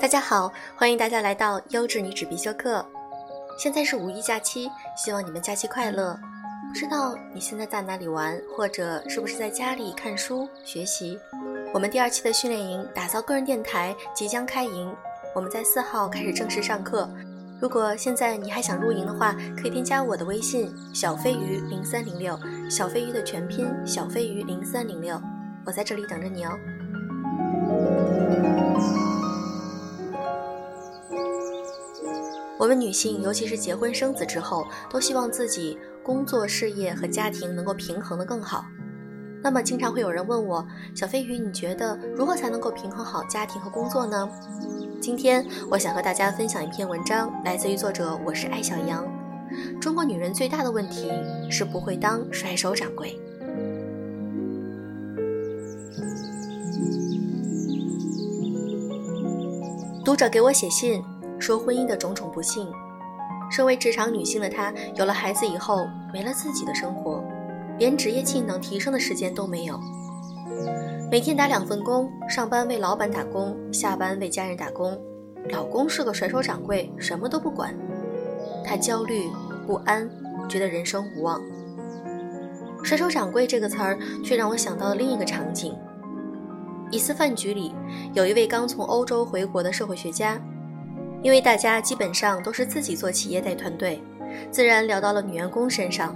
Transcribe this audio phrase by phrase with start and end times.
[0.00, 2.86] 大家好，欢迎大家来到优质女纸必修课。
[3.58, 6.16] 现在是五一假期，希望你们假期快乐。
[6.68, 11.18] 不知道你现在在哪里玩，或者是不是在家里看书学习？
[11.72, 14.94] 我们第二期的训练营打造个人电台即将开营，
[15.34, 17.10] 我们在四号开始正式上课。
[17.60, 22.38] 如果现在你还想入营的话，可以添加我的微信小飞鱼零三零六，
[22.68, 25.20] 小飞鱼的全拼小飞鱼零三零六，
[25.64, 26.50] 我在这里等着你哦。
[32.58, 38.64] 我们女性，尤其是结婚生子之后，都希望自己工作、事业和家庭能够平衡的更好。
[39.44, 44.26] 那么，经常会有人问我，小飞鱼，你觉得如何才能够平衡好家庭和工作呢？
[45.02, 49.06] 今天，我想和大家分享一篇文章，来自于作者我是艾小羊。
[49.78, 51.12] 中国女人最大的问题
[51.50, 53.20] 是不会当甩手掌柜。
[60.02, 61.04] 读者给我写信。
[61.38, 62.66] 说婚姻的种种不幸，
[63.50, 67.22] 身为职场女性的她，有了孩子以后，没了自己的生活，
[67.78, 69.78] 连职业技能提升的时间都没有。
[71.10, 75.00] 每天打两份工，上班为老板打工，下班为家人打工。
[75.50, 77.74] 老公是个甩手掌柜，什么都不管。
[78.64, 79.28] 她焦虑
[79.66, 80.08] 不安，
[80.48, 81.40] 觉得人生无望。
[82.82, 85.76] 甩手掌柜这个词儿，却让我想到了另一个场景：
[86.90, 87.74] 一次饭局里，
[88.12, 90.40] 有一位刚从欧洲回国的社会学家。
[91.22, 94.02] 因为大家基本上都是自己做企业带团队，
[94.50, 96.14] 自然聊到了女员工身上，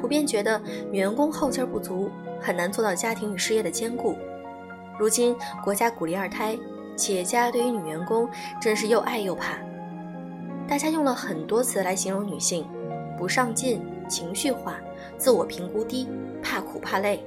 [0.00, 4.16] 普遍觉得女员工后劲不足，很难做到家庭与事业的兼顾。
[4.98, 6.58] 如今国家鼓励二胎，
[6.96, 8.28] 企业家对于女员工
[8.60, 9.58] 真是又爱又怕。
[10.68, 12.66] 大家用了很多词来形容女性：
[13.16, 14.78] 不上进、情绪化、
[15.16, 16.08] 自我评估低、
[16.42, 17.24] 怕苦怕累。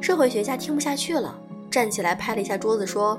[0.00, 1.38] 社会学家听不下去了，
[1.70, 3.18] 站起来拍了一下桌子说。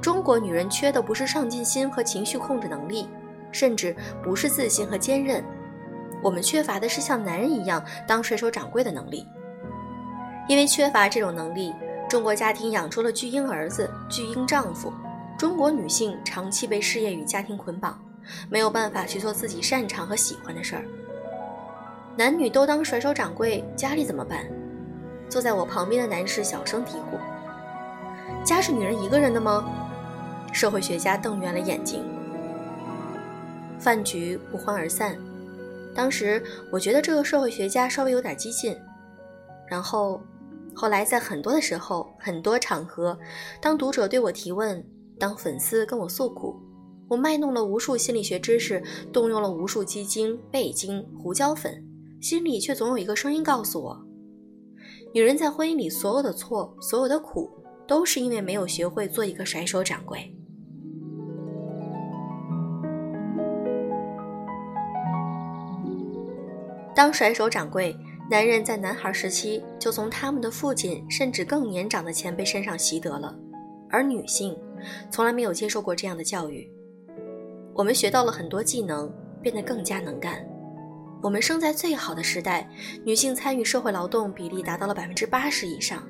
[0.00, 3.08] 中国女人缺的不是上进心和情绪控制能力，
[3.52, 5.44] 甚至不是自信和坚韧，
[6.22, 9.26] 我们缺乏的是像男人一样当甩手掌柜的能力。
[10.48, 11.74] 因为缺乏这种能力，
[12.08, 14.92] 中国家庭养出了巨婴儿子、巨婴丈夫。
[15.38, 18.00] 中国女性长期被事业与家庭捆绑，
[18.48, 20.84] 没有办法去做自己擅长和喜欢的事儿。
[22.16, 24.46] 男女都当甩手掌柜，家里怎么办？
[25.28, 27.18] 坐在我旁边的男士小声嘀咕
[28.44, 29.64] ：“家是女人一个人的吗？”
[30.52, 32.04] 社会学家瞪圆了眼睛。
[33.78, 35.16] 饭局不欢而散。
[35.94, 38.76] 当时我觉得这个社会学家稍微有点激进。
[39.68, 40.20] 然后，
[40.74, 43.18] 后来在很多的时候、很多场合，
[43.60, 44.84] 当读者对我提问，
[45.18, 46.60] 当粉丝跟我诉苦，
[47.08, 48.82] 我卖弄了无数心理学知识，
[49.12, 51.82] 动用了无数鸡精、贝精、胡椒粉，
[52.20, 54.04] 心里却总有一个声音告诉我：
[55.14, 57.50] 女人在婚姻里所有的错、所有的苦，
[57.86, 60.34] 都是因为没有学会做一个甩手掌柜。
[66.94, 67.96] 当甩手掌柜，
[68.30, 73.34] 男人在男孩时期就从他们的父亲甚至更年长的前辈身上习得了，
[73.90, 74.56] 而女性
[75.10, 76.70] 从来没有接受过这样的教育。
[77.74, 79.10] 我们学到了很多技能，
[79.40, 80.44] 变得更加能干。
[81.22, 82.68] 我们生在最好的时代，
[83.04, 86.02] 女性参与社会劳动比例达到了百分之八十以上。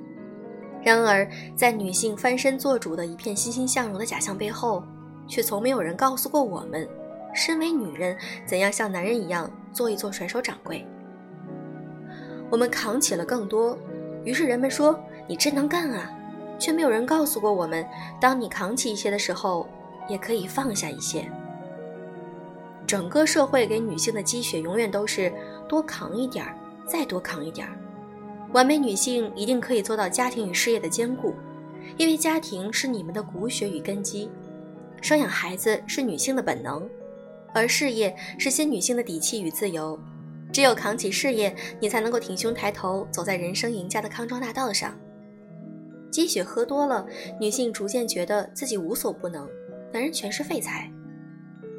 [0.83, 4.83] 然而，在女性翻身做主的一片欣欣向荣的假象背后，
[5.29, 6.89] 却从没有人告诉过我们。
[7.35, 10.87] 身为女人，怎样像男人一样做一做甩手掌柜？
[12.51, 13.79] 我们扛起了更多，
[14.25, 16.13] 于是人们说你真能干啊，
[16.59, 17.87] 却没有人告诉过我们，
[18.21, 19.67] 当你扛起一些的时候，
[20.09, 21.27] 也可以放下一些。
[22.87, 25.33] 整个社会给女性的积雪永远都是
[25.67, 26.55] 多扛一点儿，
[26.85, 27.73] 再多扛一点儿。
[28.53, 31.33] 完美女性一定可以做到家庭与事业的兼顾，
[31.97, 34.31] 因为家庭是你们的骨血与根基，
[35.01, 36.87] 生养孩子是女性的本能。
[37.55, 39.99] 而事业是新女性的底气与自由，
[40.53, 44.99] 只有扛起事业，你才能够挺胸抬头，走在人生赢家的康庄大道上。
[46.11, 47.07] 积雪喝多了，
[47.41, 49.49] 女性逐渐觉得自己无所不能，
[49.93, 50.91] 男人全是废材。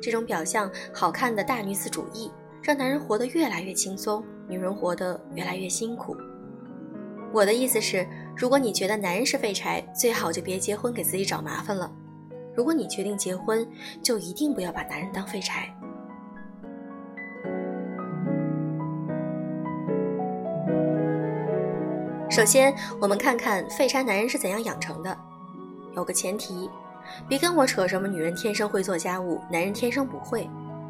[0.02, 2.32] 这种表象好看的大女子主义，
[2.62, 6.18] 让男人活得越来越轻松，女人活得越来越辛苦。
[7.32, 11.92] 我的意思是，如果你觉得男人是废柴，最好就别结婚，给自己找麻烦了。
[12.56, 13.68] 如果你决定结婚，
[14.02, 15.74] 就一定不要把男人当废柴。
[22.30, 25.16] 首先，我们看看废柴男人是怎样养成的。
[25.96, 26.70] 有个前提，
[27.28, 30.50] 别跟我扯什么女人天生会做家务，男人天生不会。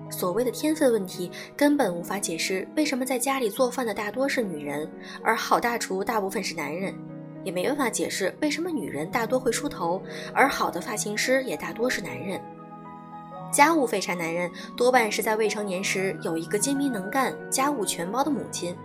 [0.10, 4.90] 所谓的天分问题根本无法解释为什么在家里做饭的大多是女人，
[5.24, 6.94] 而好大厨大部分是男人，
[7.44, 10.02] 也没办法解释为什么女人大多会梳头，
[10.34, 12.42] 而好的发型师也大多是男人。
[13.52, 18.76] 家务废柴男人多半是在未成年时有一个精明能干、家务全包的母亲，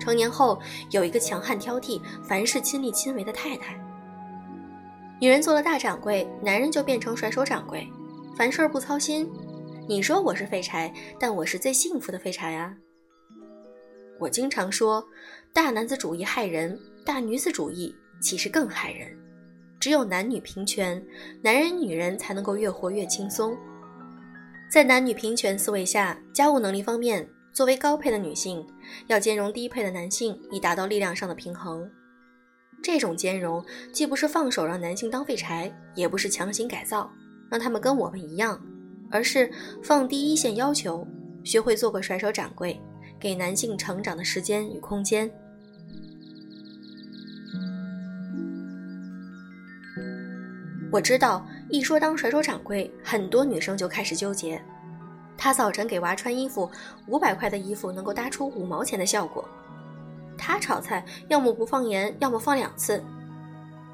[0.00, 0.60] 成年后
[0.90, 3.78] 有一个强悍挑剔、凡事亲力亲为的太太。
[5.20, 7.86] 女人做了大掌柜，男人就变成甩手掌柜，
[8.34, 9.30] 凡事不操心。
[9.86, 12.74] 你说我是废柴，但我是最幸福的废柴啊！
[14.18, 15.04] 我经常说，
[15.52, 19.16] 大男子主义害人，大女子主义其实更害人。
[19.78, 21.02] 只有男女平权，
[21.42, 23.56] 男人女人才能够越活越轻松。
[24.70, 28.66] 在男女平权思维下，家务能力方面，作为高配的女性，
[29.06, 31.90] 要兼容低配的男性，以达到力量上的平衡。
[32.82, 37.10] 这种兼容，既不是放手让男性当废柴，也不是强行改造，
[37.50, 38.60] 让他们跟我们一样。
[39.10, 39.50] 而是
[39.82, 41.04] 放低一线要求，
[41.42, 42.80] 学会做个甩手掌柜，
[43.18, 45.28] 给男性成长的时间与空间。
[50.92, 54.60] 我知道，一说当甩手掌柜，很多女生就开始纠结。
[55.36, 56.68] 他早晨给娃穿衣服，
[57.06, 59.48] 五百块的衣服能够搭出五毛钱的效果。
[60.36, 63.02] 他炒菜要么不放盐，要么放两次。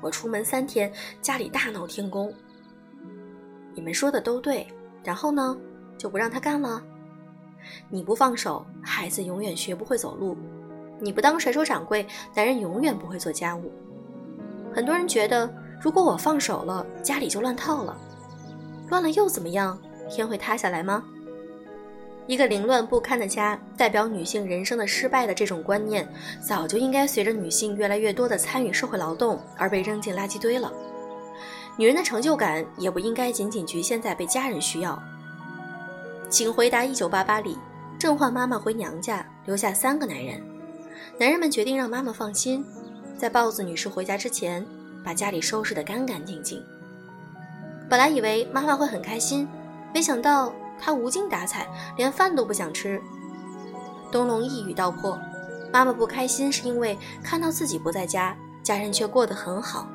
[0.01, 0.91] 我出门三天，
[1.21, 2.33] 家里大闹天宫。
[3.75, 4.67] 你们说的都对。
[5.05, 5.57] 然后呢，
[5.97, 6.83] 就不让他干了。
[7.89, 10.35] 你不放手，孩子永远学不会走路；
[10.99, 12.05] 你不当甩手掌柜，
[12.35, 13.71] 男人永远不会做家务。
[14.75, 15.49] 很多人觉得，
[15.81, 17.97] 如果我放手了，家里就乱套了。
[18.89, 19.79] 乱了又怎么样？
[20.09, 21.05] 天会塌下来吗？
[22.27, 26.09] 一个凌乱不堪的家，代表女性人生的失败的这种观念，
[26.41, 30.73] 早就应该随着女性越来越多的参与社会劳动而被扔进垃圾堆了。
[31.77, 35.01] 女人的成就感也不应该仅仅局限在被家人需要。
[36.29, 37.57] 请回答：一九八八里，
[37.99, 40.43] 郑焕妈妈回娘家，留下三个男人。
[41.19, 42.65] 男人们决定让妈妈放心，
[43.17, 44.67] 在豹子女士回家之前，
[45.07, 46.61] 把家里收拾得干干净净。
[47.89, 49.47] 本来以为妈妈会很开心，
[49.95, 53.01] 没想到她无精打采，连饭都不想吃。
[54.11, 55.17] 东龙一语道破：
[55.73, 59.89] 妈妈不开心是因为看到自己不在家，家人却过得很好。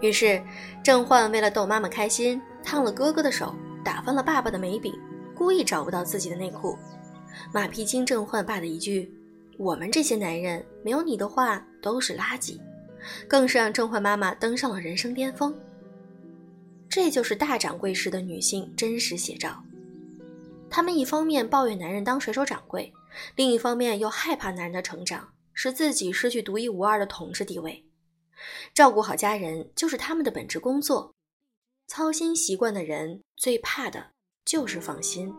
[0.00, 0.40] 于是，
[0.84, 3.52] 郑焕为了逗妈妈开心，烫了哥哥的手，
[3.84, 4.96] 打翻了爸爸的眉笔，
[5.34, 6.78] 故意找不到自己的内裤。
[7.52, 9.12] 马屁精郑焕爸的一句
[9.58, 12.60] ：“我们这些男人没有你的话都是垃圾”，
[13.28, 15.54] 更是让郑焕妈妈登上了人生巅峰。
[16.88, 19.62] 这就是大掌柜式的女性真实写照。
[20.68, 22.92] 她们一方面抱怨男人当甩手掌柜，
[23.36, 27.84] 另一方面又害怕男人的成长，使自己失去独一无二的统治地位。
[28.74, 31.14] 照顾好家人就是他们的本职工作，
[31.86, 34.12] 操心习惯的人最怕的
[34.44, 35.32] 就是放心。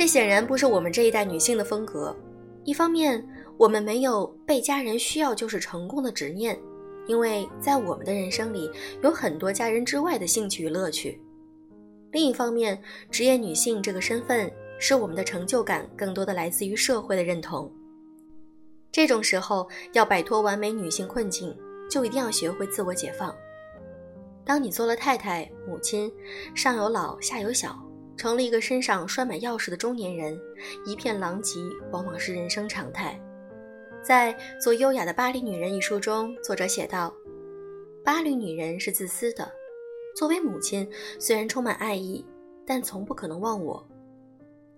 [0.00, 2.16] 这显然不是我们这一代女性的风格。
[2.64, 3.22] 一方面，
[3.58, 6.58] 我们没有被家人需要就是成功的执念，
[7.06, 8.70] 因为在我们的人生里
[9.02, 11.18] 有很多家人之外的兴趣与乐趣；
[12.12, 12.80] 另一方面，
[13.10, 14.50] 职业女性这个身份。
[14.78, 17.70] 是我们的成就感更多的来自于社会的认同。
[18.90, 21.54] 这种时候要摆脱完美女性困境，
[21.90, 23.36] 就一定要学会自我解放。
[24.46, 26.10] 当你做了太太、母亲，
[26.54, 27.78] 上有老下有小，
[28.20, 30.38] 成了一个身上拴满钥匙的中年人，
[30.84, 31.58] 一片狼藉
[31.90, 33.18] 往往是人生常态。
[34.02, 37.14] 在《做优雅的巴黎女人》一书中，作者写道
[38.04, 39.50] ：“巴黎女人是自私的，
[40.14, 40.86] 作为母亲，
[41.18, 42.22] 虽然充满爱意，
[42.66, 43.88] 但从不可能忘我。”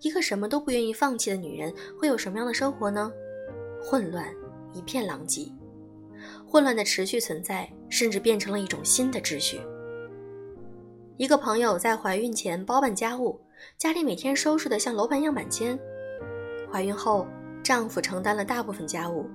[0.03, 3.11] 一个什么都不愿意放弃的女人会有什么样的生活呢？
[3.83, 4.33] 混乱，
[4.73, 5.53] 一片狼藉。
[6.47, 9.61] 混乱的持续存在，甚至变成了一种新的秩序。
[11.23, 13.41] 一个朋友在怀孕前包办家务，
[13.79, 15.79] 家里每天收拾的像楼盘样板间。
[16.69, 17.29] 怀孕后，
[17.63, 19.31] 丈夫承担了大部分家务。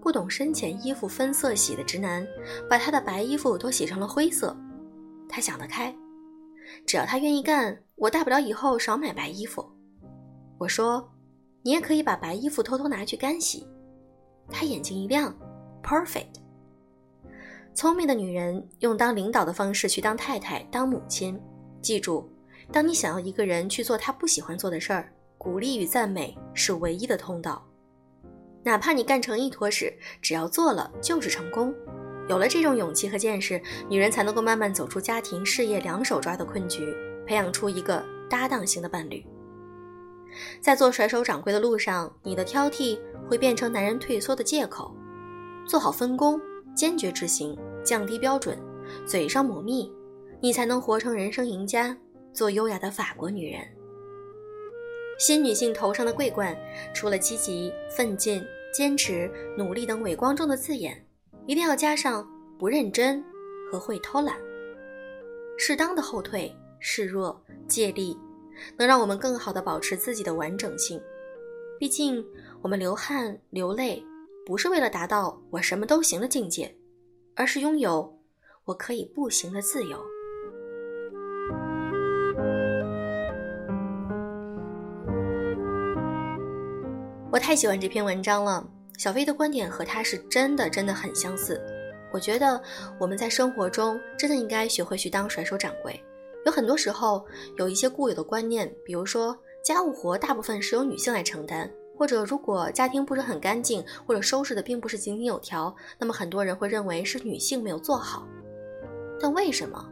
[0.00, 2.26] 不懂深浅衣服分色洗的直男，
[2.68, 4.56] 把他的白衣服都洗成了灰色。
[5.28, 5.94] 他想得开，
[6.84, 9.64] 只要他愿意干，我大不了以后少买白衣服。
[10.58, 11.08] 我说
[11.62, 13.64] ：“你也可以把白衣服偷偷拿去干洗。”
[14.50, 15.32] 她眼睛一亮
[15.84, 16.34] ，perfect。
[17.78, 21.40] 聪明的女人用当领导的方式去当太太、当母亲。
[21.80, 22.28] 记住，
[22.72, 27.64] 当你想要一个人去做他不喜欢做的事儿，鼓励与赞美是唯一的通道。
[28.64, 31.72] 哪怕你干成一坨屎，只要做了就是成功。
[32.28, 36.92] 有了这种勇气和见识，女人才能够慢慢走出家庭、事业两手抓的困局，
[37.28, 39.24] 培养出一个搭档型的伴侣。
[40.60, 44.92] 在做甩手掌柜的路上，你的挑剔会变成男人退缩的借口。
[45.64, 46.40] 做好分工，
[46.74, 48.58] 坚决执行，降低标准，
[49.06, 49.92] 嘴上抹蜜，
[50.40, 51.96] 你才能活成人生赢家，
[52.32, 53.60] 做优雅的法国女人。
[55.18, 56.56] 新女性头上的桂冠，
[56.94, 61.04] 除了积极、奋进、坚持、努力等伟光中的字眼，
[61.46, 63.24] 一定要加上不认真
[63.70, 64.36] 和会偷懒。
[65.56, 68.16] 适当的后退、示弱、借力，
[68.76, 71.00] 能让我们更好的保持自己的完整性。
[71.80, 72.24] 毕竟，
[72.62, 74.04] 我们流汗流泪，
[74.46, 76.72] 不是为了达到我什么都行的境界，
[77.38, 78.18] 而是拥有
[78.64, 79.96] 我可以步行的自由。
[87.30, 88.68] 我太喜欢这篇文章了，
[88.98, 91.64] 小飞的观点和他是真的真的很相似。
[92.12, 92.60] 我觉得
[92.98, 96.02] 我们在生活中真的应该学会去当甩手掌柜。
[96.44, 97.24] 有很多时候
[97.56, 108.26] 有一些固有的观念，比如说家务活大部分是由女性来承担，或者如果家庭不是很干净，或者收拾的并不是井井有条，那么很多人会认为是女性没有做好。
[109.20, 109.84] 但为什么？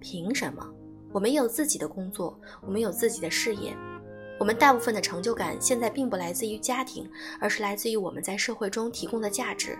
[0.00, 0.68] 凭什么？
[1.12, 3.72] 我们也有自己的工作，我们有自己的事业。
[4.40, 9.78] 我们大部分的成就感现在并不来自于家庭，而是来自于我们在社会中提供的价值。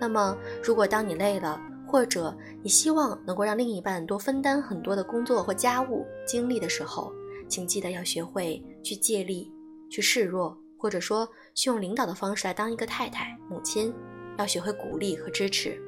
[0.00, 7.12] 那么，如果当你累了，或者你希望能够让另一半多分担很多的工作或家务精力的时候，
[7.46, 9.52] 请记得要学会去借力、
[9.88, 13.92] 去示弱，或者说去用领导的方式来当一个太太、母亲，
[14.38, 15.78] 要学会鼓励和支持。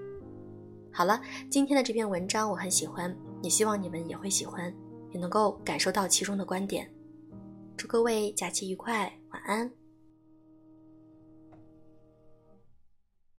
[0.93, 4.75] 好了，今天的这篇文章我很喜欢，也希望你们也会喜欢，
[5.13, 6.91] 也能够感受到其中的观点。
[7.77, 9.80] 祝各位假期愉快，晚安。